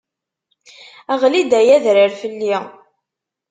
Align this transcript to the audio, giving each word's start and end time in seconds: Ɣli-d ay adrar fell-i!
Ɣli-d 1.21 1.51
ay 1.59 1.67
adrar 1.75 2.11
fell-i! 2.21 2.55